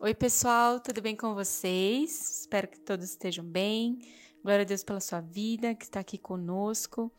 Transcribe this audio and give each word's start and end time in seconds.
Oi, 0.00 0.12
pessoal, 0.12 0.80
tudo 0.80 1.00
bem 1.00 1.14
com 1.14 1.34
vocês? 1.34 2.40
Espero 2.40 2.66
que 2.66 2.80
todos 2.80 3.10
estejam 3.10 3.44
bem. 3.44 4.00
Glória 4.42 4.62
a 4.62 4.64
Deus 4.64 4.82
pela 4.82 4.98
sua 4.98 5.20
vida 5.20 5.72
que 5.72 5.84
está 5.84 6.00
aqui 6.00 6.18
conosco, 6.18 7.12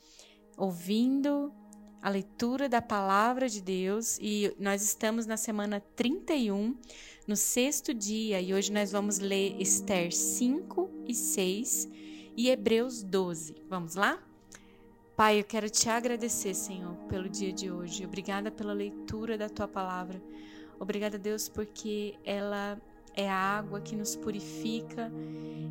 ouvindo 0.57 1.53
a 2.01 2.09
leitura 2.09 2.67
da 2.67 2.81
palavra 2.81 3.47
de 3.47 3.61
Deus. 3.61 4.17
E 4.19 4.53
nós 4.59 4.83
estamos 4.83 5.25
na 5.25 5.37
semana 5.37 5.79
31, 5.95 6.77
no 7.25 7.37
sexto 7.37 7.93
dia, 7.93 8.41
e 8.41 8.53
hoje 8.53 8.73
nós 8.73 8.91
vamos 8.91 9.19
ler 9.19 9.55
Esther 9.57 10.13
5 10.13 11.05
e 11.07 11.15
6 11.15 11.89
e 12.35 12.49
Hebreus 12.49 13.03
12. 13.03 13.55
Vamos 13.69 13.95
lá? 13.95 14.21
Pai, 15.15 15.39
eu 15.39 15.45
quero 15.45 15.69
te 15.69 15.89
agradecer, 15.89 16.53
Senhor, 16.53 16.93
pelo 17.07 17.29
dia 17.29 17.53
de 17.53 17.71
hoje. 17.71 18.05
Obrigada 18.05 18.51
pela 18.51 18.73
leitura 18.73 19.37
da 19.37 19.47
tua 19.47 19.65
palavra. 19.65 20.21
Obrigada, 20.79 21.17
Deus, 21.17 21.47
porque 21.47 22.15
ela 22.23 22.77
é 23.15 23.29
a 23.29 23.35
água 23.35 23.79
que 23.79 23.95
nos 23.95 24.15
purifica, 24.15 25.11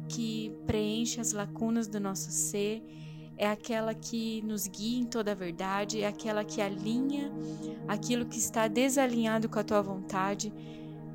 que 0.09 0.53
preenche 0.67 1.21
as 1.21 1.33
lacunas 1.33 1.87
do 1.87 2.01
nosso 2.01 2.31
ser, 2.31 2.83
é 3.37 3.49
aquela 3.49 3.95
que 3.95 4.43
nos 4.43 4.67
guia 4.67 5.01
em 5.01 5.05
toda 5.05 5.33
a 5.33 5.35
verdade, 5.35 6.01
é 6.01 6.07
aquela 6.07 6.45
que 6.45 6.61
alinha 6.61 7.33
aquilo 7.89 8.25
que 8.27 8.39
está 8.39 8.69
desalinhado 8.69 9.49
com 9.49 9.59
a 9.59 9.65
tua 9.65 9.83
vontade. 9.83 10.53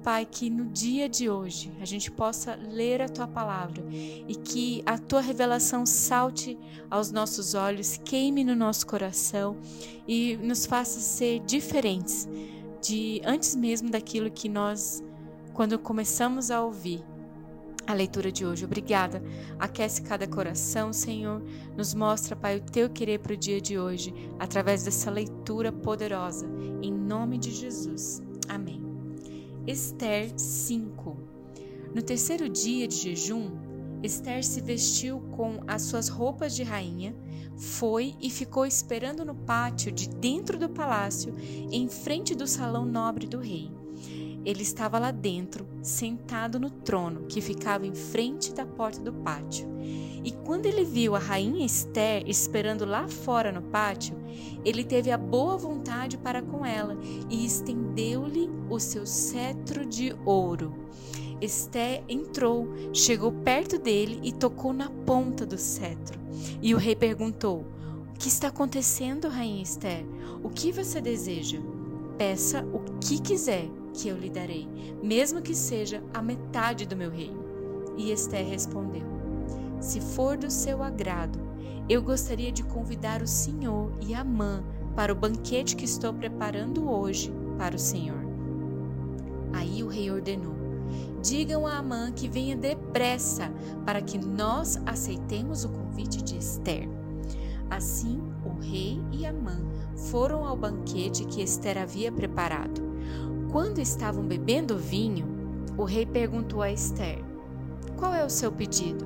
Pai, 0.03 0.25
que 0.25 0.49
no 0.49 0.65
dia 0.65 1.09
de 1.09 1.29
hoje 1.29 1.71
a 1.81 1.85
gente 1.85 2.09
possa 2.09 2.55
ler 2.55 3.01
a 3.01 3.09
tua 3.09 3.27
palavra 3.27 3.83
e 3.91 4.33
que 4.33 4.81
a 4.85 4.97
tua 4.97 5.19
revelação 5.19 5.85
salte 5.85 6.57
aos 6.89 7.11
nossos 7.11 7.53
olhos, 7.53 7.97
queime 7.97 8.45
no 8.45 8.55
nosso 8.55 8.87
coração 8.87 9.57
e 10.07 10.37
nos 10.37 10.65
faça 10.65 10.99
ser 11.01 11.39
diferentes 11.41 12.27
de 12.81 13.21
antes 13.25 13.55
mesmo 13.55 13.89
daquilo 13.89 14.31
que 14.31 14.47
nós, 14.47 15.03
quando 15.53 15.77
começamos 15.77 16.51
a 16.51 16.63
ouvir 16.63 17.03
a 17.89 17.93
leitura 17.93 18.31
de 18.31 18.45
hoje. 18.45 18.65
Obrigada. 18.65 19.23
Aquece 19.57 20.03
cada 20.03 20.27
coração, 20.27 20.93
Senhor. 20.93 21.41
Nos 21.75 21.95
mostra, 21.95 22.35
Pai, 22.35 22.57
o 22.57 22.61
teu 22.61 22.87
querer 22.87 23.19
para 23.19 23.33
o 23.33 23.37
dia 23.37 23.59
de 23.59 23.79
hoje, 23.79 24.13
através 24.37 24.83
dessa 24.83 25.09
leitura 25.09 25.71
poderosa. 25.71 26.47
Em 26.83 26.93
nome 26.93 27.39
de 27.39 27.51
Jesus. 27.51 28.21
Amém. 28.47 28.83
Esther 29.65 30.31
5. 30.37 31.17
No 31.95 32.03
terceiro 32.03 32.47
dia 32.47 32.87
de 32.87 32.95
jejum, 32.95 33.49
Esther 34.03 34.43
se 34.43 34.61
vestiu 34.61 35.19
com 35.31 35.59
as 35.67 35.81
suas 35.81 36.07
roupas 36.07 36.55
de 36.55 36.63
rainha, 36.63 37.15
foi 37.59 38.15
e 38.21 38.29
ficou 38.29 38.65
esperando 38.65 39.25
no 39.25 39.35
pátio 39.35 39.91
de 39.91 40.07
dentro 40.07 40.57
do 40.57 40.69
palácio, 40.69 41.35
em 41.71 41.89
frente 41.89 42.33
do 42.33 42.47
salão 42.47 42.85
nobre 42.85 43.27
do 43.27 43.39
rei. 43.39 43.69
Ele 44.45 44.63
estava 44.63 44.97
lá 44.97 45.11
dentro, 45.11 45.67
sentado 45.83 46.57
no 46.57 46.69
trono 46.69 47.25
que 47.27 47.41
ficava 47.41 47.85
em 47.85 47.93
frente 47.93 48.53
da 48.53 48.65
porta 48.65 49.01
do 49.01 49.11
pátio. 49.11 49.67
E 50.23 50.31
quando 50.31 50.65
ele 50.65 50.85
viu 50.85 51.15
a 51.15 51.19
rainha 51.19 51.65
Esther 51.65 52.23
esperando 52.25 52.85
lá 52.85 53.07
fora 53.07 53.51
no 53.51 53.61
pátio, 53.61 54.15
ele 54.63 54.83
teve 54.83 55.11
a 55.11 55.17
boa 55.17 55.57
vontade 55.57 56.17
para 56.17 56.41
com 56.41 56.65
ela 56.65 56.97
e 57.29 57.45
estendeu-lhe 57.45 58.49
o 58.69 58.79
seu 58.79 59.05
cetro 59.05 59.85
de 59.85 60.15
ouro. 60.25 60.73
Esté 61.41 62.03
entrou, 62.09 62.67
chegou 62.91 63.31
perto 63.31 63.79
dele 63.79 64.19
e 64.23 64.33
tocou 64.33 64.73
na 64.73 64.89
ponta 64.89 65.45
do 65.45 65.57
cetro. 65.57 66.19
E 66.61 66.75
o 66.75 66.77
rei 66.77 66.95
perguntou: 66.95 67.65
O 68.13 68.19
que 68.19 68.27
está 68.27 68.49
acontecendo, 68.49 69.29
rainha 69.29 69.63
Esther? 69.63 70.05
O 70.43 70.49
que 70.49 70.71
você 70.71 70.99
deseja? 70.99 71.59
Peça 72.17 72.65
o 72.73 72.79
que 72.99 73.21
quiser, 73.21 73.69
que 73.93 74.09
eu 74.09 74.17
lhe 74.17 74.29
darei, 74.29 74.67
mesmo 75.01 75.41
que 75.41 75.55
seja 75.55 76.03
a 76.13 76.21
metade 76.21 76.85
do 76.85 76.97
meu 76.97 77.09
reino. 77.09 77.41
E 77.97 78.11
Esther 78.11 78.45
respondeu: 78.45 79.03
Se 79.79 80.01
for 80.01 80.37
do 80.37 80.51
seu 80.51 80.83
agrado, 80.83 81.39
eu 81.87 82.01
gostaria 82.01 82.51
de 82.51 82.63
convidar 82.63 83.21
o 83.21 83.27
senhor 83.27 83.91
e 84.01 84.13
a 84.13 84.23
mãe 84.23 84.61
para 84.95 85.13
o 85.13 85.15
banquete 85.15 85.77
que 85.77 85.85
estou 85.85 86.13
preparando 86.13 86.89
hoje 86.89 87.31
para 87.57 87.75
o 87.75 87.79
senhor. 87.79 88.19
Aí 89.53 89.81
o 89.81 89.87
rei 89.87 90.11
ordenou: 90.11 90.58
Digam 91.21 91.67
a 91.67 91.77
Amã 91.77 92.11
que 92.11 92.29
venha 92.29 92.55
depressa, 92.55 93.51
para 93.85 94.01
que 94.01 94.17
nós 94.17 94.79
aceitemos 94.85 95.65
o 95.65 95.69
convite 95.69 96.21
de 96.21 96.37
Esther. 96.37 96.87
Assim, 97.69 98.21
o 98.45 98.59
rei 98.59 99.01
e 99.11 99.25
Amã 99.25 99.59
foram 99.95 100.45
ao 100.45 100.55
banquete 100.55 101.25
que 101.25 101.41
Esther 101.41 101.77
havia 101.77 102.11
preparado. 102.11 102.81
Quando 103.51 103.79
estavam 103.79 104.23
bebendo 104.23 104.77
vinho, 104.77 105.27
o 105.77 105.83
rei 105.83 106.05
perguntou 106.05 106.61
a 106.61 106.71
Esther: 106.71 107.21
Qual 107.97 108.13
é 108.13 108.25
o 108.25 108.29
seu 108.29 108.51
pedido? 108.51 109.05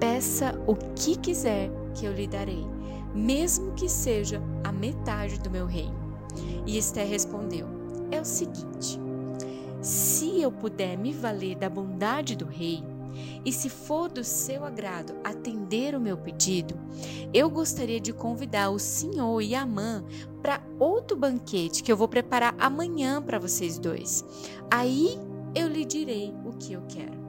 Peça 0.00 0.60
o 0.66 0.74
que 0.74 1.16
quiser 1.16 1.70
que 1.94 2.04
eu 2.04 2.12
lhe 2.12 2.26
darei, 2.26 2.66
mesmo 3.14 3.72
que 3.72 3.88
seja 3.88 4.42
a 4.64 4.72
metade 4.72 5.38
do 5.38 5.50
meu 5.50 5.66
reino. 5.66 5.94
E 6.66 6.76
Esther 6.76 7.06
respondeu: 7.06 7.66
É 8.10 8.20
o 8.20 8.24
seguinte 8.24 9.03
se 9.84 10.40
eu 10.40 10.50
puder 10.50 10.96
me 10.96 11.12
valer 11.12 11.56
da 11.56 11.68
bondade 11.68 12.34
do 12.34 12.46
rei, 12.46 12.82
e 13.44 13.52
se 13.52 13.68
for 13.68 14.08
do 14.08 14.24
seu 14.24 14.64
agrado 14.64 15.14
atender 15.22 15.94
o 15.94 16.00
meu 16.00 16.16
pedido, 16.16 16.74
eu 17.32 17.50
gostaria 17.50 18.00
de 18.00 18.12
convidar 18.12 18.70
o 18.70 18.78
senhor 18.78 19.42
e 19.42 19.54
a 19.54 19.66
mãe 19.66 20.02
para 20.42 20.62
outro 20.80 21.14
banquete 21.14 21.82
que 21.82 21.92
eu 21.92 21.96
vou 21.96 22.08
preparar 22.08 22.54
amanhã 22.58 23.20
para 23.20 23.38
vocês 23.38 23.78
dois. 23.78 24.24
Aí 24.70 25.18
eu 25.54 25.68
lhe 25.68 25.84
direi 25.84 26.34
o 26.46 26.52
que 26.52 26.72
eu 26.72 26.82
quero. 26.88 27.22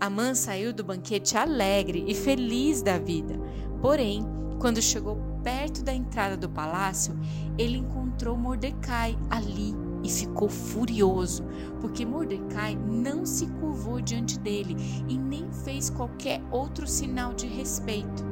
Amã 0.00 0.34
saiu 0.34 0.72
do 0.72 0.84
banquete 0.84 1.36
alegre 1.36 2.04
e 2.06 2.14
feliz 2.14 2.80
da 2.80 2.96
vida. 2.96 3.34
Porém, 3.82 4.24
quando 4.60 4.80
chegou 4.80 5.18
perto 5.42 5.82
da 5.82 5.92
entrada 5.92 6.36
do 6.36 6.48
palácio, 6.48 7.18
ele 7.58 7.78
encontrou 7.78 8.36
Mordecai 8.36 9.18
ali 9.30 9.85
e 10.02 10.10
ficou 10.10 10.48
furioso, 10.48 11.44
porque 11.80 12.04
Mordecai 12.04 12.76
não 12.76 13.24
se 13.24 13.46
curvou 13.46 14.00
diante 14.00 14.38
dele 14.38 14.76
e 15.08 15.18
nem 15.18 15.50
fez 15.64 15.90
qualquer 15.90 16.42
outro 16.50 16.86
sinal 16.86 17.34
de 17.34 17.46
respeito. 17.46 18.24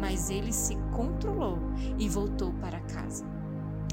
Mas 0.00 0.30
ele 0.30 0.52
se 0.52 0.76
controlou 0.92 1.58
e 1.98 2.08
voltou 2.08 2.52
para 2.54 2.80
casa. 2.80 3.31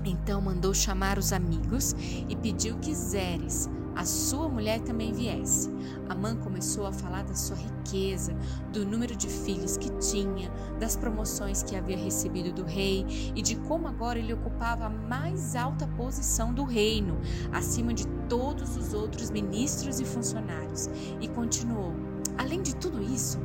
Então 0.06 0.42
mandou 0.42 0.74
chamar 0.74 1.18
os 1.18 1.34
amigos 1.34 1.96
e 2.28 2.36
pediu 2.36 2.78
que 2.80 2.94
Zeres, 2.94 3.70
a 3.96 4.06
sua 4.06 4.48
mulher 4.48 4.80
também 4.80 5.12
viesse. 5.12 5.70
Amã 6.08 6.36
começou 6.38 6.88
a 6.88 6.92
falar 6.94 7.24
da 7.24 7.36
sua 7.36 7.58
riqueza, 7.58 8.34
do 8.72 8.86
número 8.86 9.14
de 9.14 9.28
filhos 9.28 9.76
que 9.76 9.90
tinha, 9.98 10.50
das 10.80 10.96
promoções 10.96 11.64
que 11.64 11.76
havia 11.76 11.98
recebido 11.98 12.54
do 12.54 12.64
rei 12.64 13.06
e 13.36 13.42
de 13.42 13.58
como 13.58 13.88
agora 13.90 14.18
ele 14.18 14.34
ocupava 14.34 14.86
a 14.86 14.90
mais 14.90 15.54
alta 15.54 15.86
posição 15.86 16.54
do 16.54 16.64
reino, 16.64 17.20
acima 17.52 17.94
de 17.94 18.08
todos 18.30 18.78
os 18.78 18.94
outros 18.94 19.30
ministros 19.30 20.00
e 20.00 20.06
funcionários. 20.06 20.90
E 21.20 21.28
continuou: 21.28 21.94
Além 22.40 22.62
de 22.62 22.74
tudo 22.74 23.04
isso, 23.04 23.38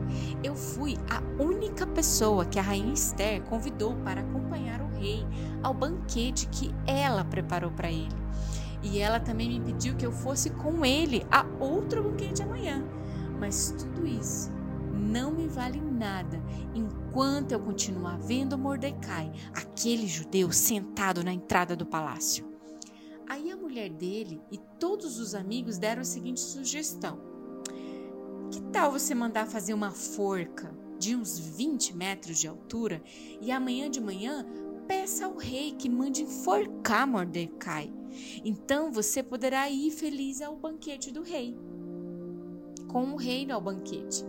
eu 0.45 0.55
fui 0.55 0.97
a 1.11 1.21
única 1.43 1.85
pessoa 1.85 2.45
que 2.45 2.61
a 2.61 2.63
rainha 2.63 2.95
Esther 2.95 3.43
convidou 3.43 3.97
para 3.97 4.21
acompanhar 4.21 4.81
o 4.81 4.87
rei 4.97 5.27
ao 5.65 5.75
banquete 5.75 6.47
que 6.47 6.73
ela 6.87 7.25
preparou 7.25 7.73
para 7.73 7.91
ele. 7.91 8.15
E 8.85 9.01
ela 9.01 9.19
também 9.19 9.49
me 9.49 9.59
pediu 9.59 9.97
que 9.97 10.07
eu 10.07 10.13
fosse 10.13 10.49
com 10.51 10.85
ele 10.85 11.27
a 11.29 11.45
outro 11.59 12.05
banquete 12.05 12.45
amanhã. 12.45 12.85
Mas 13.41 13.75
tudo 13.77 14.07
isso 14.07 14.53
não 14.93 15.33
me 15.33 15.49
vale 15.49 15.81
nada 15.81 16.41
enquanto 16.73 17.51
eu 17.51 17.59
continuar 17.59 18.17
vendo 18.19 18.57
Mordecai, 18.57 19.33
aquele 19.53 20.07
judeu 20.07 20.53
sentado 20.53 21.25
na 21.25 21.33
entrada 21.33 21.75
do 21.75 21.85
palácio. 21.85 22.47
Aí 23.29 23.51
a 23.51 23.57
mulher 23.57 23.91
dele 23.91 24.41
e 24.53 24.59
todos 24.79 25.19
os 25.19 25.35
amigos 25.35 25.79
deram 25.79 26.03
a 26.03 26.05
seguinte 26.05 26.39
sugestão: 26.39 27.34
tal 28.75 28.91
você 28.91 29.15
mandar 29.15 29.47
fazer 29.47 29.73
uma 29.73 29.93
forca 29.93 30.77
de 30.99 31.15
uns 31.15 31.39
20 31.39 31.97
metros 31.97 32.41
de 32.41 32.49
altura 32.49 33.01
e 33.41 33.53
amanhã 33.53 33.89
de 33.89 34.01
manhã 34.01 34.45
peça 34.89 35.27
ao 35.27 35.37
rei 35.37 35.77
que 35.79 35.89
mande 35.89 36.23
enforcar 36.23 37.07
Mordecai? 37.07 37.89
Então 38.45 38.91
você 38.91 39.23
poderá 39.23 39.71
ir 39.71 39.93
feliz 39.93 40.43
ao 40.43 40.57
banquete 40.57 41.13
do 41.13 41.23
rei, 41.23 41.57
com 42.89 43.13
o 43.13 43.17
reino 43.17 43.55
ao 43.55 43.61
banquete. 43.61 44.25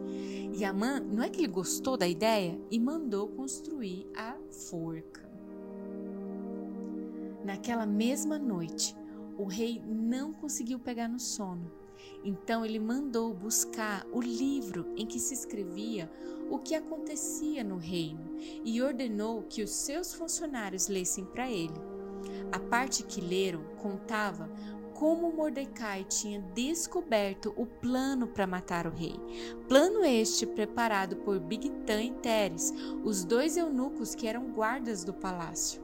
E 0.56 0.63
Amã, 0.63 1.00
não 1.00 1.24
é 1.24 1.30
que 1.30 1.39
ele 1.39 1.48
gostou 1.48 1.98
da 1.98 2.07
ideia 2.07 2.62
e 2.69 2.80
mandou 2.80 3.30
construir 3.30 4.07
a 4.15 4.36
forca. 4.69 5.27
Naquela 7.44 7.88
mesma 7.88 8.38
noite, 8.38 8.95
o 9.39 9.45
rei 9.45 9.81
não 9.83 10.31
conseguiu 10.31 10.77
pegar 10.77 11.07
no 11.07 11.19
sono. 11.19 11.85
Então 12.24 12.66
ele 12.66 12.80
mandou 12.80 13.34
buscar 13.34 14.06
o 14.12 14.22
livro 14.22 14.94
em 14.96 15.06
que 15.06 15.19
se 15.19 15.34
escrevia 15.34 16.10
o 16.50 16.60
que 16.60 16.75
acontecia 16.75 17.63
no 17.63 17.78
reino 17.78 18.36
e 18.63 18.81
ordenou 18.81 19.44
que 19.44 19.63
os 19.63 19.72
seus 19.72 20.13
funcionários 20.13 20.88
lessem 20.88 21.25
para 21.25 21.50
ele. 21.50 21.74
A 22.52 22.60
parte 22.60 23.04
que 23.04 23.22
leram 23.22 23.63
contava 23.78 24.50
como 24.96 25.31
Mordecai 25.31 26.06
tinha 26.06 26.40
descoberto 26.54 27.54
o 27.57 27.66
plano 27.66 28.28
para 28.28 28.48
matar 28.48 28.88
o 28.88 28.92
rei. 28.92 29.19
Plano 29.68 30.06
este 30.06 30.46
preparado 30.46 31.18
por 31.18 31.38
Bigtan 31.38 32.01
e 32.01 32.12
Teres, 32.12 32.74
os 33.04 33.25
dois 33.25 33.58
eunucos 33.58 34.16
que 34.16 34.25
eram 34.25 34.51
guardas 34.51 35.04
do 35.04 35.13
palácio. 35.13 35.81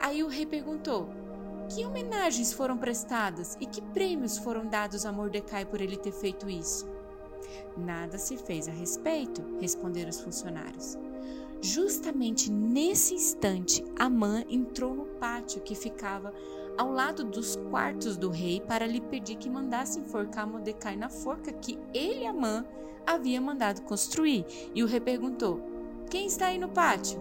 Aí 0.00 0.24
o 0.24 0.28
rei 0.28 0.44
perguntou: 0.44 1.08
Que 1.68 1.84
homenagens 1.84 2.52
foram 2.52 2.78
prestadas 2.78 3.56
e 3.60 3.66
que 3.66 3.82
prêmios 3.82 4.38
foram 4.38 4.66
dados 4.66 5.04
a 5.04 5.12
Mordecai 5.12 5.64
por 5.66 5.80
ele 5.80 5.96
ter 5.96 6.12
feito 6.12 6.48
isso? 6.48 6.88
Nada 7.76 8.16
se 8.18 8.36
fez 8.36 8.68
a 8.68 8.72
respeito, 8.72 9.42
responderam 9.60 10.08
os 10.08 10.20
funcionários. 10.20 10.96
Justamente 11.60 12.50
nesse 12.50 13.14
instante, 13.14 13.84
Amã 13.98 14.44
entrou 14.48 14.94
no 14.94 15.04
pátio 15.04 15.60
que 15.60 15.74
ficava 15.74 16.32
ao 16.76 16.90
lado 16.90 17.24
dos 17.24 17.56
quartos 17.70 18.16
do 18.16 18.30
rei 18.30 18.60
para 18.60 18.86
lhe 18.86 19.00
pedir 19.00 19.36
que 19.36 19.50
mandasse 19.50 19.98
enforcar 19.98 20.46
Mordecai 20.46 20.96
na 20.96 21.08
forca 21.08 21.52
que 21.52 21.78
ele, 21.92 22.24
Amã, 22.24 22.64
havia 23.04 23.40
mandado 23.40 23.82
construir. 23.82 24.46
E 24.74 24.82
o 24.82 24.86
rei 24.86 25.00
perguntou: 25.00 25.60
Quem 26.08 26.26
está 26.26 26.46
aí 26.46 26.58
no 26.58 26.68
pátio? 26.68 27.18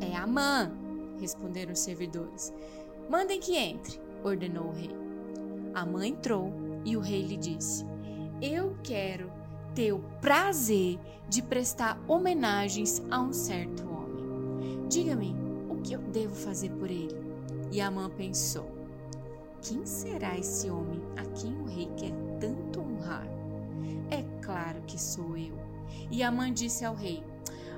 É 0.00 0.14
Amã, 0.16 0.72
responderam 1.18 1.72
os 1.72 1.80
servidores. 1.80 2.52
Mandem 3.08 3.38
que 3.38 3.56
entre, 3.56 4.00
ordenou 4.22 4.68
o 4.68 4.72
rei. 4.72 4.90
Amã 5.74 6.06
entrou 6.06 6.52
e 6.84 6.96
o 6.96 7.00
rei 7.00 7.22
lhe 7.22 7.36
disse: 7.36 7.84
Eu 8.40 8.76
quero 8.82 9.30
ter 9.74 9.92
o 9.92 9.98
prazer 10.20 10.98
de 11.28 11.42
prestar 11.42 12.00
homenagens 12.08 13.02
a 13.10 13.20
um 13.20 13.32
certo 13.32 13.82
homem. 13.88 14.86
Diga-me, 14.88 15.34
o 15.68 15.76
que 15.82 15.94
eu 15.94 16.00
devo 16.00 16.34
fazer 16.34 16.70
por 16.70 16.90
ele? 16.90 17.16
E 17.70 17.80
Amã 17.80 18.08
pensou: 18.08 18.70
Quem 19.60 19.84
será 19.84 20.38
esse 20.38 20.70
homem 20.70 21.02
a 21.16 21.24
quem 21.38 21.54
o 21.60 21.64
rei 21.64 21.90
quer 21.96 22.12
tanto 22.40 22.80
honrar? 22.80 23.26
É 24.10 24.22
claro 24.42 24.80
que 24.86 25.00
sou 25.00 25.36
eu. 25.36 25.58
E 26.10 26.22
Amã 26.22 26.52
disse 26.52 26.84
ao 26.84 26.94
rei: 26.94 27.22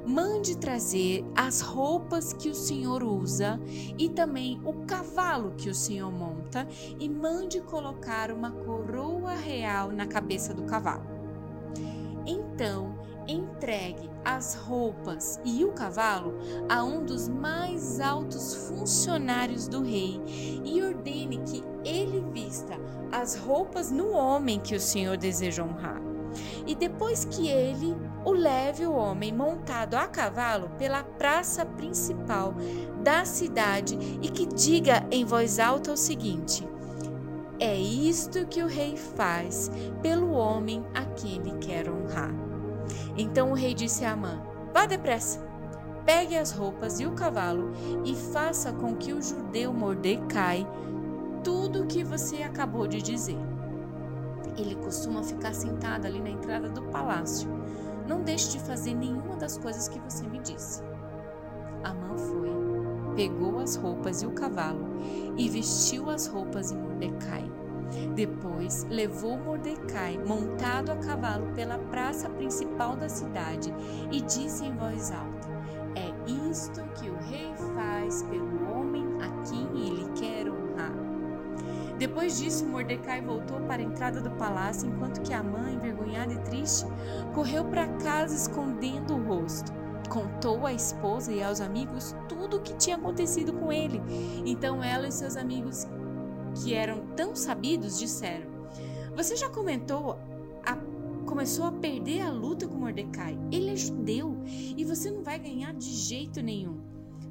Mande 0.07 0.57
trazer 0.57 1.25
as 1.35 1.61
roupas 1.61 2.33
que 2.33 2.49
o 2.49 2.55
senhor 2.55 3.03
usa 3.03 3.61
e 3.99 4.09
também 4.09 4.61
o 4.65 4.73
cavalo 4.87 5.53
que 5.57 5.69
o 5.69 5.75
senhor 5.75 6.13
monta, 6.13 6.67
e 6.99 7.09
mande 7.09 7.61
colocar 7.61 8.31
uma 8.31 8.53
coroa 8.53 9.33
real 9.33 9.91
na 9.91 10.07
cabeça 10.07 10.55
do 10.55 10.63
cavalo. 10.63 11.05
Então, 12.25 12.95
entregue 13.29 14.09
as 14.25 14.55
roupas 14.55 15.41
e 15.45 15.65
o 15.65 15.73
cavalo 15.73 16.35
a 16.69 16.83
um 16.85 17.05
dos 17.05 17.29
mais 17.29 18.01
altos 18.01 18.69
funcionários 18.69 19.69
do 19.69 19.83
rei 19.83 20.21
e 20.65 20.83
ordene 20.83 21.39
que 21.39 21.63
ele 21.85 22.21
vista 22.33 22.75
as 23.11 23.37
roupas 23.37 23.91
no 23.91 24.11
homem 24.11 24.61
que 24.61 24.75
o 24.75 24.81
Senhor 24.81 25.17
deseja 25.17 25.65
honrar. 25.65 26.06
E 26.67 26.75
depois 26.75 27.25
que 27.25 27.49
ele 27.49 27.97
o 28.25 28.33
leve 28.33 28.85
o 28.85 28.93
homem 28.93 29.33
montado 29.33 29.95
a 29.95 30.09
cavalo 30.09 30.69
pela 30.77 31.05
praça 31.05 31.65
principal 31.65 32.55
da 33.03 33.25
cidade 33.25 33.97
e 34.21 34.29
que 34.29 34.47
diga 34.47 35.07
em 35.11 35.25
voz 35.25 35.61
alta 35.61 35.93
o 35.93 35.97
seguinte: 35.97 36.67
É 37.61 37.77
isto 37.77 38.47
que 38.47 38.63
o 38.63 38.67
rei 38.67 38.97
faz 38.97 39.71
pelo 40.03 40.33
homem 40.33 40.85
a 40.93 41.05
quem 41.05 41.37
ele 41.37 41.53
quer 41.59 41.89
honrar. 41.89 42.35
Então 43.17 43.53
o 43.53 43.55
rei 43.55 43.73
disse 43.73 44.05
a 44.05 44.13
Amã: 44.13 44.43
Vá 44.75 44.87
depressa, 44.87 45.41
pegue 46.05 46.37
as 46.37 46.51
roupas 46.51 46.99
e 46.99 47.07
o 47.07 47.13
cavalo 47.13 47.71
e 48.05 48.15
faça 48.15 48.73
com 48.73 48.97
que 48.97 49.13
o 49.13 49.23
judeu 49.23 49.73
Mordecai 49.73 50.67
tudo 51.45 51.85
o 51.85 51.87
que 51.87 52.03
você 52.03 52.43
acabou 52.43 52.89
de 52.89 53.01
dizer. 53.01 53.39
Ele 54.57 54.75
costuma 54.77 55.23
ficar 55.23 55.55
sentado 55.55 56.07
ali 56.07 56.21
na 56.21 56.31
entrada 56.31 56.69
do 56.69 56.83
palácio. 56.83 57.49
Não 58.07 58.23
deixe 58.23 58.53
de 58.53 58.61
fazer 58.61 58.95
nenhuma 58.95 59.37
das 59.37 59.59
coisas 59.59 59.89
que 59.89 59.99
você 59.99 60.27
me 60.27 60.39
disse. 60.39 60.83
Amã 61.83 62.17
foi, 62.17 62.51
pegou 63.15 63.59
as 63.59 63.77
roupas 63.77 64.23
e 64.23 64.27
o 64.27 64.33
cavalo 64.33 64.87
e 65.37 65.49
vestiu 65.49 66.11
as 66.11 66.27
roupas 66.27 66.71
em 66.71 66.77
Mordecai. 66.77 67.51
Depois 68.15 68.85
levou 68.91 69.37
Mordecai 69.39 70.19
montado 70.19 70.91
a 70.91 70.97
cavalo 70.97 71.53
pela 71.55 71.79
praça 71.79 72.29
principal 72.29 72.97
da 72.97 73.09
cidade 73.09 73.73
e 74.11 74.21
disse 74.21 74.65
em 74.65 74.77
voz 74.77 75.13
alta: 75.13 75.49
É 75.95 76.51
isto 76.51 76.83
que 76.95 77.09
o 77.09 77.17
rei 77.17 77.53
faz 77.75 78.23
pelo 78.25 78.66
Depois 81.99 82.39
disso, 82.39 82.67
Mordecai 82.67 83.23
voltou 83.23 83.59
para 83.61 83.81
a 83.81 83.85
entrada 83.85 84.21
do 84.21 84.31
palácio, 84.33 84.89
enquanto 84.89 85.23
que 85.23 85.33
a 85.33 85.43
mãe, 85.43 85.75
envergonhada 85.75 86.33
e 86.33 86.39
triste, 86.41 86.85
correu 87.35 87.65
para 87.65 87.89
casa 87.99 88.35
escondendo 88.35 89.15
o 89.15 89.23
rosto. 89.23 89.73
Contou 90.11 90.67
à 90.67 90.73
esposa 90.73 91.33
e 91.33 91.43
aos 91.43 91.61
amigos 91.61 92.15
tudo 92.29 92.59
o 92.59 92.61
que 92.61 92.77
tinha 92.77 92.97
acontecido 92.97 93.53
com 93.55 93.73
ele. 93.73 94.01
Então 94.45 94.83
ela 94.83 95.09
e 95.09 95.13
seus 95.13 95.37
amigos 95.37 95.87
que 96.63 96.75
eram 96.75 97.07
tão 97.17 97.35
sabidos 97.35 97.99
disseram: 97.99 98.47
Você 99.17 99.35
já 99.35 99.49
comentou 99.49 100.19
a, 100.65 100.77
começou 101.27 101.65
a 101.65 101.73
perder 101.73 102.21
a 102.21 102.31
luta 102.31 102.69
com 102.69 102.77
Mordecai. 102.77 103.39
Ele 103.51 103.71
é 103.71 103.77
judeu 103.77 104.37
e 104.47 104.85
você 104.85 105.11
não 105.11 105.23
vai 105.23 105.39
ganhar 105.39 105.73
de 105.73 105.91
jeito 105.91 106.43
nenhum. 106.43 106.79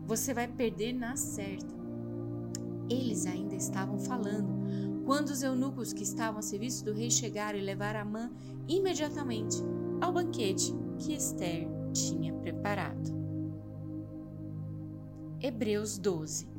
Você 0.06 0.34
vai 0.34 0.48
perder 0.48 0.92
na 0.94 1.16
certa. 1.16 1.85
Eles 2.90 3.26
ainda 3.26 3.56
estavam 3.56 3.98
falando 4.00 5.04
quando 5.06 5.30
os 5.30 5.44
eunucos 5.44 5.94
que 5.94 6.04
estavam 6.04 6.40
a 6.40 6.42
serviço 6.42 6.84
do 6.84 6.94
rei 6.94 7.12
chegaram 7.12 7.58
e 7.58 7.62
levaram 7.62 8.02
a 8.02 8.06
mãe 8.06 8.32
imediatamente 8.68 9.58
ao 10.02 10.12
banquete 10.12 10.74
que 10.98 11.14
Esther 11.14 11.68
tinha 11.94 12.34
preparado. 12.34 13.14
Hebreus 15.42 15.98
12 15.98 16.56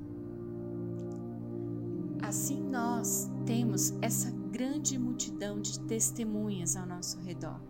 Assim 2.22 2.60
nós 2.60 3.30
temos 3.44 3.94
essa 4.00 4.30
grande 4.50 4.98
multidão 4.98 5.60
de 5.60 5.78
testemunhas 5.80 6.76
ao 6.76 6.86
nosso 6.86 7.18
redor. 7.20 7.60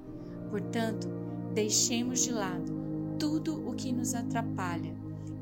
Portanto, 0.50 1.08
deixemos 1.52 2.20
de 2.20 2.32
lado 2.32 2.72
tudo 3.18 3.68
o 3.68 3.74
que 3.74 3.92
nos 3.92 4.14
atrapalha 4.14 4.94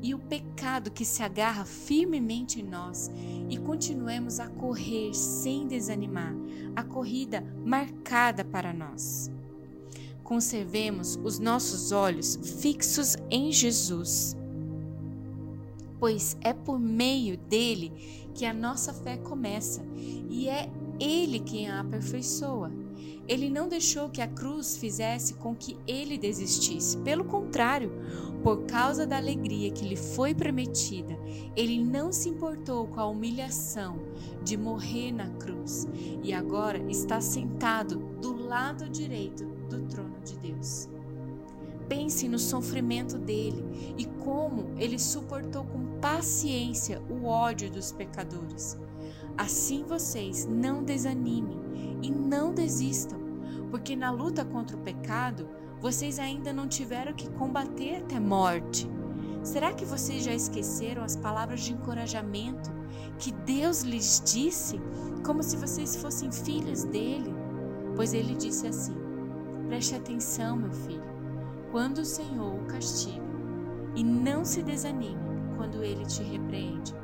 e 0.05 0.13
o 0.13 0.19
pecado 0.19 0.91
que 0.91 1.03
se 1.03 1.23
agarra 1.23 1.65
firmemente 1.65 2.61
em 2.61 2.63
nós 2.63 3.09
e 3.49 3.57
continuemos 3.57 4.39
a 4.39 4.47
correr 4.47 5.15
sem 5.15 5.67
desanimar 5.67 6.35
a 6.75 6.83
corrida 6.83 7.43
marcada 7.65 8.45
para 8.45 8.71
nós. 8.71 9.31
Conservemos 10.23 11.19
os 11.23 11.39
nossos 11.39 11.91
olhos 11.91 12.35
fixos 12.61 13.15
em 13.31 13.51
Jesus 13.51 14.37
pois 15.99 16.37
é 16.41 16.53
por 16.53 16.79
meio 16.79 17.35
dele 17.35 17.91
que 18.35 18.45
a 18.45 18.53
nossa 18.53 18.93
fé 18.93 19.17
começa 19.17 19.83
e 20.29 20.47
é 20.47 20.69
ele 20.99 21.39
quem 21.39 21.67
a 21.67 21.79
aperfeiçoa. 21.79 22.84
Ele 23.27 23.49
não 23.49 23.67
deixou 23.67 24.09
que 24.09 24.21
a 24.21 24.27
cruz 24.27 24.77
fizesse 24.77 25.33
com 25.35 25.55
que 25.55 25.77
ele 25.87 26.17
desistisse. 26.17 26.97
Pelo 26.97 27.25
contrário, 27.25 27.91
por 28.43 28.65
causa 28.65 29.07
da 29.07 29.17
alegria 29.17 29.71
que 29.71 29.87
lhe 29.87 29.95
foi 29.95 30.35
prometida, 30.35 31.17
ele 31.55 31.83
não 31.83 32.11
se 32.11 32.29
importou 32.29 32.85
com 32.87 32.99
a 32.99 33.07
humilhação 33.07 33.99
de 34.43 34.55
morrer 34.55 35.11
na 35.11 35.29
cruz 35.31 35.87
e 36.23 36.31
agora 36.31 36.77
está 36.87 37.19
sentado 37.19 37.97
do 38.21 38.35
lado 38.35 38.87
direito 38.87 39.45
do 39.67 39.81
trono 39.87 40.19
de 40.23 40.37
Deus. 40.37 40.87
Pense 41.89 42.27
no 42.27 42.37
sofrimento 42.37 43.17
dele 43.17 43.95
e 43.97 44.05
como 44.23 44.71
ele 44.77 44.99
suportou 44.99 45.63
com 45.65 45.99
paciência 45.99 47.01
o 47.09 47.25
ódio 47.25 47.71
dos 47.71 47.91
pecadores. 47.91 48.77
Assim 49.35 49.83
vocês 49.83 50.45
não 50.45 50.83
desanimem 50.83 51.64
e 52.05 52.11
não 52.11 52.53
desistam, 52.53 53.19
porque 53.69 53.95
na 53.95 54.11
luta 54.11 54.45
contra 54.45 54.77
o 54.77 54.81
pecado 54.81 55.47
vocês 55.79 56.19
ainda 56.19 56.53
não 56.53 56.67
tiveram 56.67 57.13
que 57.13 57.29
combater 57.31 57.97
até 57.97 58.19
morte. 58.19 58.89
Será 59.43 59.73
que 59.73 59.85
vocês 59.85 60.23
já 60.23 60.33
esqueceram 60.33 61.03
as 61.03 61.15
palavras 61.15 61.61
de 61.61 61.73
encorajamento 61.73 62.71
que 63.19 63.31
Deus 63.31 63.81
lhes 63.81 64.21
disse, 64.25 64.79
como 65.25 65.43
se 65.43 65.57
vocês 65.57 65.95
fossem 65.95 66.31
filhos 66.31 66.83
dele? 66.85 67.33
Pois 67.95 68.13
ele 68.13 68.35
disse 68.35 68.67
assim: 68.67 68.95
Preste 69.67 69.95
atenção, 69.95 70.55
meu 70.57 70.71
filho 70.71 71.15
quando 71.75 71.97
o 71.97 72.05
Senhor 72.05 72.55
o 72.55 72.65
castiga, 72.67 73.19
e 73.97 74.01
não 74.01 74.45
se 74.45 74.63
desanime 74.63 75.19
quando 75.57 75.83
ele 75.83 76.05
te 76.05 76.23
repreende, 76.23 76.95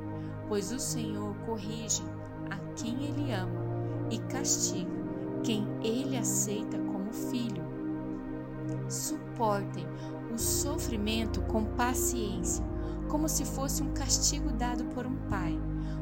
pois 0.48 0.72
o 0.72 0.80
Senhor 0.80 1.36
corrige 1.46 2.02
a 2.50 2.56
quem 2.82 3.04
ele 3.04 3.34
ama 3.34 3.61
e 4.12 4.20
castiga 4.20 4.92
quem 5.44 5.68
ele 5.82 6.18
aceita 6.18 6.78
como 6.78 7.12
filho. 7.12 7.64
Suportem 8.88 9.88
o 10.34 10.38
sofrimento 10.38 11.42
com 11.44 11.64
paciência, 11.64 12.64
como 13.08 13.28
se 13.28 13.44
fosse 13.44 13.82
um 13.82 13.92
castigo 13.94 14.52
dado 14.52 14.86
por 14.86 15.06
um 15.06 15.16
pai, 15.30 15.60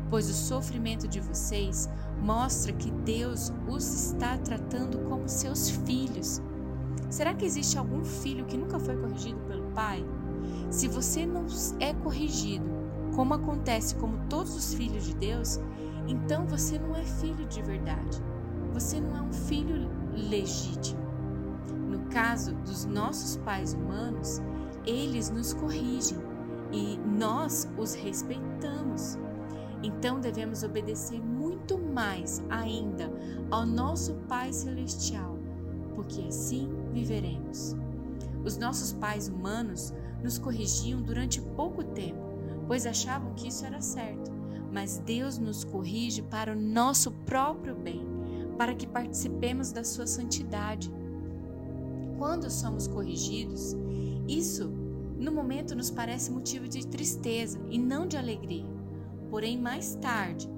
pois 0.10 0.30
o 0.30 0.34
sofrimento 0.34 1.08
de 1.08 1.20
vocês 1.20 1.90
mostra 2.22 2.74
que 2.74 2.92
Deus 2.92 3.54
os 3.68 3.86
está 3.94 4.38
tratando 4.38 5.00
como 5.10 5.30
seus 5.30 5.70
filhos. 5.70 6.42
Será 7.10 7.34
que 7.34 7.46
existe 7.46 7.78
algum 7.78 8.04
filho 8.04 8.46
que 8.46 8.58
nunca 8.58 8.80
foi 8.80 8.96
corrigido 8.98 9.40
pelo 9.48 9.64
pai? 9.72 10.06
Se 10.70 10.88
você 10.88 11.26
não 11.26 11.46
é 11.80 11.94
corrigido, 11.94 12.66
como 13.16 13.34
acontece 13.34 13.96
como 13.96 14.20
todos 14.30 14.56
os 14.56 14.74
filhos 14.74 15.06
de 15.06 15.16
Deus, 15.16 15.60
então 16.10 16.48
você 16.48 16.80
não 16.80 16.96
é 16.96 17.04
filho 17.04 17.46
de 17.46 17.62
verdade. 17.62 18.20
Você 18.74 19.00
não 19.00 19.16
é 19.16 19.22
um 19.22 19.32
filho 19.32 19.88
legítimo. 20.12 21.00
No 21.88 22.00
caso 22.10 22.56
dos 22.56 22.84
nossos 22.84 23.38
pais 23.38 23.76
humanos, 23.76 24.42
eles 24.88 25.30
nos 25.30 25.54
corrigem 25.54 26.18
e 26.72 26.98
nós 26.98 27.70
os 27.78 27.94
respeitamos. 27.94 29.20
Então 29.84 30.20
devemos 30.20 30.64
obedecer 30.64 31.22
muito 31.22 31.78
mais 31.78 32.44
ainda 32.50 33.12
ao 33.52 33.66
nosso 33.66 34.16
Pai 34.28 34.52
Celestial, 34.52 35.38
porque 35.94 36.22
assim 36.24 36.70
viveremos. 36.92 37.76
Os 38.44 38.58
nossos 38.58 38.94
pais 38.94 39.28
humanos 39.28 39.94
nos 40.24 40.40
corrigiam 40.40 41.02
durante 41.02 41.40
pouco 41.40 41.84
tempo, 41.84 42.34
pois 42.68 42.88
achavam 42.88 43.34
que 43.36 43.48
isso 43.48 43.66
era 43.66 43.80
certo, 43.80 44.39
mas 44.72 45.00
Deus 45.00 45.38
nos 45.38 45.64
corrige 45.64 46.22
para 46.22 46.54
o 46.54 46.60
nosso 46.60 47.12
próprio 47.12 47.76
bem, 47.76 48.06
para 48.58 48.76
que 48.76 48.88
participemos 48.88 49.72
da 49.72 49.84
sua 49.84 50.06
santidade. 50.06 50.92
Quando 52.18 52.50
somos 52.50 52.88
corrigidos, 52.88 53.76
isso 54.28 54.70
no 55.18 55.32
momento 55.32 55.76
nos 55.76 55.90
parece 55.90 56.32
motivo 56.32 56.68
de 56.68 56.86
tristeza 56.86 57.60
e 57.70 57.78
não 57.78 58.08
de 58.08 58.18
alegria. 58.18 58.66
Porém, 59.30 59.58
mais 59.58 59.96
tarde, 59.96 60.50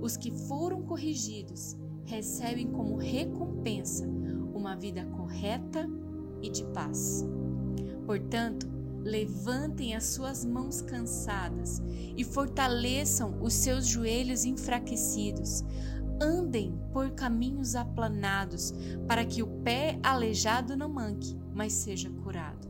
os 0.00 0.16
que 0.16 0.30
foram 0.30 0.82
corrigidos 0.82 1.76
recebem 2.04 2.68
como 2.68 2.96
recompensa 2.96 4.06
uma 4.54 4.74
vida 4.74 5.04
correta 5.16 5.88
e 6.42 6.50
de 6.50 6.64
paz. 6.66 7.24
Portanto, 8.06 8.68
levantem 9.08 9.94
as 9.94 10.04
suas 10.04 10.44
mãos 10.44 10.80
cansadas 10.82 11.82
e 12.16 12.22
fortaleçam 12.22 13.42
os 13.42 13.54
seus 13.54 13.86
joelhos 13.86 14.44
enfraquecidos. 14.44 15.64
Andem 16.20 16.78
por 16.92 17.10
caminhos 17.12 17.74
aplanados, 17.74 18.72
para 19.06 19.24
que 19.24 19.42
o 19.42 19.46
pé 19.62 19.98
aleijado 20.02 20.76
não 20.76 20.88
manque, 20.88 21.36
mas 21.54 21.72
seja 21.72 22.10
curado. 22.10 22.68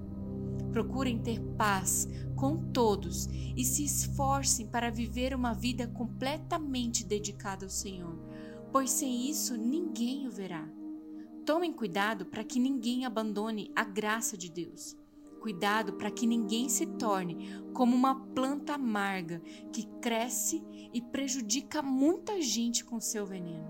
Procurem 0.71 1.18
ter 1.18 1.40
paz 1.57 2.07
com 2.37 2.57
todos 2.73 3.26
e 3.57 3.64
se 3.64 3.85
esforcem 3.85 4.66
para 4.66 4.90
viver 4.90 5.35
uma 5.35 5.54
vida 5.54 5.87
completamente 5.88 7.04
dedicada 7.04 7.64
ao 7.66 7.71
Senhor, 7.71 8.18
pois 8.71 8.90
sem 8.90 9.28
isso 9.28 9.57
ninguém 9.57 10.28
o 10.28 10.30
verá. 10.30 10.68
Tomem 11.45 11.73
cuidado 11.73 12.26
para 12.26 12.45
que 12.45 12.61
ninguém 12.61 13.07
abandone 13.07 13.73
a 13.75 13.83
graça 13.83 14.37
de 14.37 14.50
Deus. 14.50 14.95
Cuidado 15.49 15.95
para 15.95 16.11
que 16.11 16.26
ninguém 16.26 16.69
se 16.69 16.85
torne 16.85 17.59
como 17.73 17.97
uma 17.97 18.14
planta 18.14 18.75
amarga 18.75 19.40
que 19.73 19.87
cresce 19.99 20.62
e 20.93 21.00
prejudica 21.00 21.81
muita 21.81 22.38
gente 22.43 22.85
com 22.85 23.00
seu 23.00 23.25
veneno. 23.25 23.67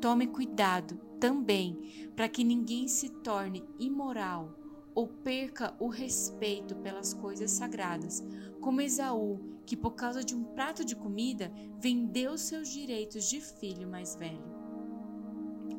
Tome 0.00 0.26
cuidado 0.28 0.96
também 1.20 2.10
para 2.16 2.26
que 2.26 2.42
ninguém 2.42 2.88
se 2.88 3.10
torne 3.10 3.62
imoral 3.78 4.58
ou 4.94 5.06
perca 5.06 5.76
o 5.78 5.88
respeito 5.88 6.74
pelas 6.76 7.12
coisas 7.12 7.50
sagradas, 7.50 8.24
como 8.58 8.80
Esaú, 8.80 9.38
que 9.66 9.76
por 9.76 9.90
causa 9.90 10.24
de 10.24 10.34
um 10.34 10.42
prato 10.42 10.86
de 10.86 10.96
comida 10.96 11.52
vendeu 11.78 12.38
seus 12.38 12.70
direitos 12.70 13.28
de 13.28 13.42
filho 13.42 13.86
mais 13.86 14.16
velho. 14.16 14.56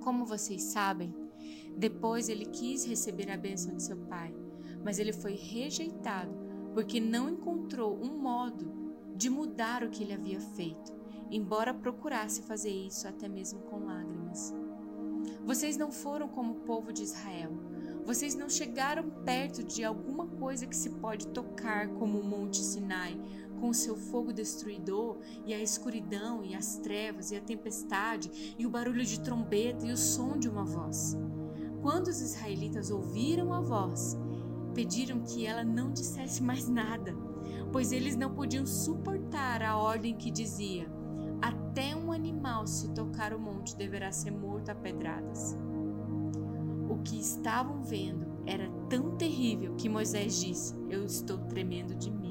Como 0.02 0.24
vocês 0.24 0.62
sabem, 0.62 1.12
depois 1.76 2.30
ele 2.30 2.46
quis 2.46 2.86
receber 2.86 3.32
a 3.32 3.38
bênção 3.38 3.76
de 3.76 3.82
seu 3.82 3.98
pai, 4.06 4.32
mas 4.84 5.00
ele 5.00 5.14
foi 5.14 5.36
rejeitado 5.36 6.50
porque 6.74 7.00
não 7.00 7.30
encontrou 7.30 8.00
um 8.02 8.18
modo 8.18 8.94
de 9.16 9.30
mudar 9.30 9.84
o 9.84 9.90
que 9.90 10.04
ele 10.04 10.14
havia 10.14 10.40
feito, 10.40 10.94
embora 11.30 11.74
procurasse 11.74 12.42
fazer 12.44 12.70
isso 12.70 13.08
até 13.08 13.28
mesmo 13.28 13.60
com 13.62 13.86
lágrimas. 13.86 14.54
Vocês 15.46 15.78
não 15.78 15.92
foram 15.92 16.28
como 16.28 16.54
o 16.54 16.60
povo 16.62 16.94
de 16.94 17.04
Israel. 17.04 17.52
Vocês 18.06 18.34
não 18.34 18.50
chegaram 18.50 19.10
perto 19.26 19.64
de 19.64 19.84
alguma 19.84 20.26
coisa 20.26 20.66
que 20.66 20.76
se 20.76 20.90
pode 20.92 21.28
tocar, 21.28 21.90
como 21.90 22.20
o 22.20 22.24
Monte 22.24 22.58
Sinai, 22.58 23.20
com 23.60 23.74
seu 23.74 23.96
fogo 23.96 24.32
destruidor, 24.32 25.18
e 25.46 25.54
a 25.54 25.62
escuridão, 25.62 26.44
e 26.44 26.56
as 26.56 26.78
trevas, 26.78 27.32
e 27.32 27.36
a 27.36 27.42
tempestade, 27.42 28.56
e 28.58 28.66
o 28.66 28.70
barulho 28.70 29.04
de 29.04 29.20
trombeta, 29.20 29.86
e 29.86 29.92
o 29.92 29.98
som 29.98 30.38
de 30.38 30.48
uma 30.48 30.64
voz. 30.64 31.18
Quando 31.82 32.08
os 32.08 32.22
israelitas 32.22 32.90
ouviram 32.90 33.54
a 33.54 33.62
voz, 33.62 34.18
pediram 34.80 35.20
que 35.20 35.46
ela 35.46 35.62
não 35.62 35.92
dissesse 35.92 36.42
mais 36.42 36.70
nada, 36.70 37.14
pois 37.70 37.92
eles 37.92 38.16
não 38.16 38.34
podiam 38.34 38.66
suportar 38.66 39.62
a 39.62 39.76
ordem 39.76 40.16
que 40.16 40.32
dizia: 40.32 40.90
Até 41.42 41.94
um 41.94 42.14
animal, 42.14 42.66
se 42.66 42.88
tocar 42.94 43.34
o 43.34 43.40
monte, 43.40 43.76
deverá 43.76 44.10
ser 44.14 44.32
morto 44.32 44.70
a 44.70 44.76
pedradas. 44.76 45.58
O 46.90 46.98
que 47.00 47.20
estavam 47.20 47.84
vendo 47.84 48.26
era 48.46 48.72
tão 48.90 49.18
terrível 49.18 49.76
que 49.76 49.90
Moisés 49.90 50.40
disse: 50.40 50.74
Eu 50.90 51.04
estou 51.04 51.38
tremendo 51.40 51.94
de 51.94 52.10
medo 52.10 52.30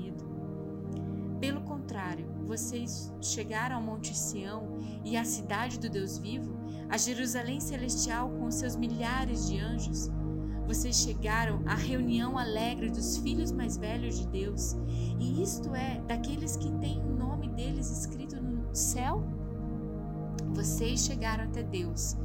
contrário, 1.89 2.27
vocês 2.47 3.11
chegaram 3.23 3.77
ao 3.77 3.83
Monte 3.83 4.15
Sião 4.15 4.79
e 5.03 5.17
à 5.17 5.25
cidade 5.25 5.79
do 5.79 5.89
Deus 5.89 6.19
vivo, 6.19 6.55
a 6.87 6.99
Jerusalém 6.99 7.61
celestial 7.61 8.29
com 8.29 8.51
seus 8.51 8.77
milhares 8.77 9.49
de 9.49 9.59
anjos. 9.59 10.11
Vocês 10.69 10.97
chegaram 10.97 11.63
à 11.65 11.75
reunião 11.75 12.37
alegre 12.37 12.91
dos 12.91 13.17
filhos 13.17 13.51
mais 13.51 13.79
velhos 13.79 14.19
de 14.19 14.27
Deus, 14.29 14.77
e 15.19 15.43
isto 15.43 15.75
é, 15.75 15.99
daqueles 16.07 16.59
que 16.59 16.71
têm 16.73 17.03
o 17.03 17.17
nome 17.17 17.49
deles 17.49 17.91
escrito 17.91 18.37
no 18.37 18.77
céu? 18.77 19.25
Vocês 20.51 21.07
chegaram 21.07 21.45
até 21.45 21.63
Deus, 21.63 22.19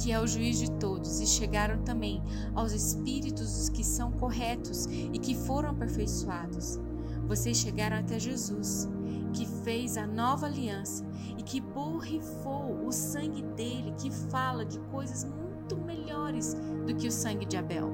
que 0.00 0.12
é 0.12 0.20
o 0.20 0.28
juiz 0.28 0.60
de 0.60 0.70
todos, 0.70 1.18
e 1.18 1.26
chegaram 1.26 1.82
também 1.82 2.22
aos 2.54 2.70
espíritos 2.70 3.52
dos 3.58 3.68
que 3.68 3.82
são 3.82 4.12
corretos 4.12 4.86
e 4.86 5.18
que 5.18 5.34
foram 5.34 5.70
aperfeiçoados. 5.70 6.78
Vocês 7.26 7.56
chegaram 7.56 7.96
até 7.96 8.16
Jesus, 8.16 8.88
que 9.32 9.44
fez 9.64 9.96
a 9.96 10.06
nova 10.06 10.46
aliança 10.46 11.04
e 11.36 11.42
que 11.42 11.60
borrifou 11.60 12.86
o 12.86 12.92
sangue 12.92 13.42
dele, 13.56 13.92
que 13.98 14.08
fala 14.30 14.64
de 14.64 14.78
coisas 14.92 15.24
muito 15.68 15.76
melhores 15.76 16.54
do 16.86 16.94
que 16.94 17.06
o 17.06 17.12
sangue 17.12 17.44
de 17.44 17.56
Abel. 17.56 17.92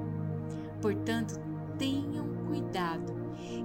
Portanto, 0.80 1.40
tenham 1.78 2.28
cuidado 2.46 3.12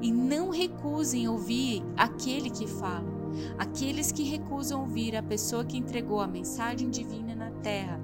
e 0.02 0.12
não 0.12 0.50
recusem 0.50 1.28
ouvir 1.28 1.84
aquele 1.96 2.50
que 2.50 2.68
fala. 2.68 3.20
Aqueles 3.58 4.12
que 4.12 4.24
recusam 4.24 4.82
ouvir 4.82 5.16
a 5.16 5.22
pessoa 5.22 5.64
que 5.64 5.78
entregou 5.78 6.20
a 6.20 6.28
mensagem 6.28 6.90
divina 6.90 7.36
na 7.36 7.52
terra 7.52 8.00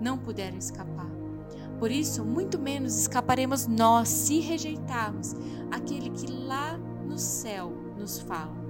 não 0.00 0.18
puderam 0.18 0.58
escapar. 0.58 1.10
Por 1.78 1.90
isso, 1.90 2.24
muito 2.24 2.58
menos 2.58 2.98
escaparemos 2.98 3.66
nós 3.66 4.08
se 4.08 4.40
rejeitarmos 4.40 5.34
aquele 5.70 6.10
que 6.10 6.30
lá 6.30 6.76
no 7.06 7.18
céu 7.18 7.72
nos 7.96 8.18
fala. 8.18 8.64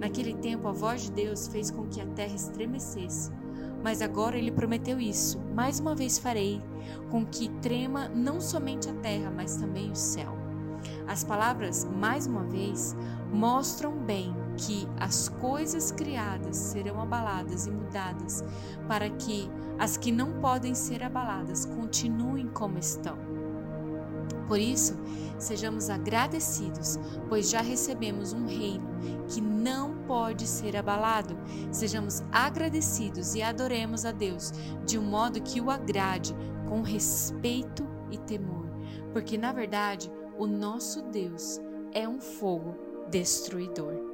Naquele 0.00 0.34
tempo, 0.34 0.68
a 0.68 0.72
voz 0.72 1.02
de 1.02 1.12
Deus 1.12 1.48
fez 1.48 1.70
com 1.70 1.86
que 1.88 2.00
a 2.00 2.06
terra 2.06 2.34
estremecesse. 2.34 3.30
Mas 3.82 4.02
agora 4.02 4.36
ele 4.36 4.50
prometeu 4.50 5.00
isso: 5.00 5.38
mais 5.54 5.78
uma 5.80 5.94
vez 5.94 6.18
farei 6.18 6.62
com 7.10 7.24
que 7.24 7.48
trema 7.60 8.08
não 8.08 8.40
somente 8.40 8.88
a 8.88 8.94
terra, 8.94 9.32
mas 9.34 9.56
também 9.56 9.90
o 9.90 9.96
céu. 9.96 10.36
As 11.06 11.24
palavras, 11.24 11.84
mais 11.84 12.26
uma 12.26 12.44
vez, 12.44 12.94
mostram 13.32 13.92
bem 13.92 14.34
que 14.56 14.88
as 14.98 15.28
coisas 15.28 15.90
criadas 15.90 16.56
serão 16.56 17.00
abaladas 17.00 17.66
e 17.66 17.70
mudadas, 17.70 18.44
para 18.86 19.08
que 19.08 19.50
as 19.78 19.96
que 19.96 20.12
não 20.12 20.40
podem 20.40 20.74
ser 20.74 21.02
abaladas 21.02 21.64
continuem 21.64 22.48
como 22.48 22.78
estão. 22.78 23.16
Por 24.46 24.58
isso, 24.58 24.96
sejamos 25.38 25.90
agradecidos, 25.90 26.98
pois 27.28 27.50
já 27.50 27.60
recebemos 27.60 28.32
um 28.32 28.46
reino 28.46 28.88
que 29.28 29.40
não 29.40 29.97
pode 30.08 30.46
ser 30.46 30.74
abalado. 30.74 31.38
Sejamos 31.70 32.22
agradecidos 32.32 33.34
e 33.34 33.42
adoremos 33.42 34.06
a 34.06 34.10
Deus 34.10 34.50
de 34.86 34.98
um 34.98 35.02
modo 35.02 35.42
que 35.42 35.60
o 35.60 35.70
agrade, 35.70 36.34
com 36.66 36.80
respeito 36.80 37.86
e 38.10 38.16
temor, 38.16 38.66
porque 39.12 39.36
na 39.36 39.52
verdade 39.52 40.10
o 40.38 40.46
nosso 40.46 41.02
Deus 41.02 41.60
é 41.92 42.08
um 42.08 42.20
fogo 42.20 42.74
destruidor. 43.10 44.07